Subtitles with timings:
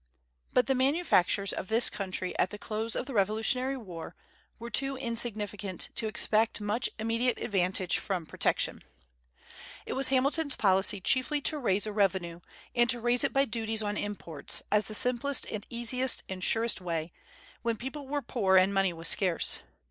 [0.51, 4.15] But the manufactures of this country at the close of the Revolutionary War
[4.57, 8.83] were too insignificant to expect much immediate advantage from protection.
[9.85, 12.39] It was Hamilton's policy chiefly to raise a revenue,
[12.73, 16.81] and to raise it by duties on imports, as the simplest and easiest and surest
[16.81, 17.13] way,
[17.61, 19.59] when people were poor and money was scarce.